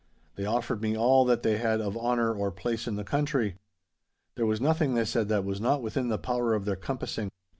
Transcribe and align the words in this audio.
They 0.35 0.45
offered 0.45 0.81
me 0.81 0.97
all 0.97 1.25
that 1.25 1.43
they 1.43 1.57
had 1.57 1.79
of 1.79 1.95
honour 1.95 2.33
or 2.33 2.49
place 2.49 2.87
in 2.87 2.95
the 2.95 3.03
country. 3.03 3.59
There 4.33 4.47
was 4.47 4.59
nothing, 4.59 4.95
they 4.95 5.05
said, 5.05 5.27
that 5.29 5.45
was 5.45 5.61
not 5.61 5.83
within 5.83 6.07
the 6.07 6.17
power 6.17 6.55
of 6.55 6.65
their 6.65 6.75
compassing. 6.75 7.29